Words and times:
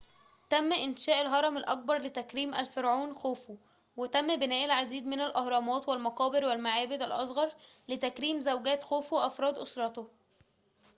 تم 0.49 0.73
إنشاء 0.73 1.21
الهرم 1.21 1.57
الأكبر 1.57 1.97
لتكريم 1.97 2.53
الفرعون 2.53 3.13
خوفو 3.13 3.57
وتم 3.97 4.39
بناء 4.39 4.65
العديد 4.65 5.05
من 5.05 5.21
الأهرامات 5.21 5.89
والمقابر 5.89 6.45
والمعابد 6.45 7.01
الأصغر 7.01 7.49
لتكريم 7.89 8.39
زوجات 8.39 8.83
خوفو 8.83 9.15
وأفراد 9.15 9.57
أسرته 9.59 10.07